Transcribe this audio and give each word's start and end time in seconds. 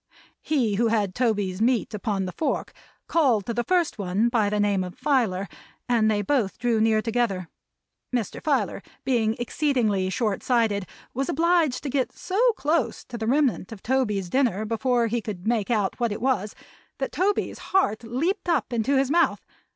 He 0.41 0.77
who 0.77 0.87
had 0.87 1.13
Toby's 1.13 1.61
meat 1.61 1.93
upon 1.93 2.25
the 2.25 2.31
fork 2.31 2.73
called 3.05 3.45
to 3.45 3.53
the 3.53 3.63
first 3.63 3.99
one 3.99 4.29
by 4.29 4.49
the 4.49 4.59
name 4.59 4.83
of 4.83 4.97
Filer, 4.97 5.47
and 5.87 6.09
they 6.09 6.23
both 6.23 6.57
drew 6.57 6.81
near 6.81 7.03
together. 7.03 7.49
Mr. 8.11 8.41
Filer 8.41 8.81
being 9.05 9.35
exceedingly 9.37 10.09
short 10.09 10.41
sighted, 10.41 10.87
was 11.13 11.29
obliged 11.29 11.83
to 11.83 11.89
go 11.91 12.05
so 12.15 12.39
close 12.53 13.03
to 13.03 13.17
the 13.19 13.27
remnant 13.27 13.71
of 13.71 13.83
Toby's 13.83 14.27
dinner 14.27 14.65
before 14.65 15.05
he 15.05 15.21
could 15.21 15.45
make 15.45 15.69
out 15.69 15.99
what 15.99 16.11
it 16.11 16.19
was, 16.19 16.55
that 16.97 17.11
Toby's 17.11 17.59
heart 17.69 18.03
leaped 18.03 18.49
up 18.49 18.73
into 18.73 18.97
his 18.97 19.11
mouth. 19.11 19.45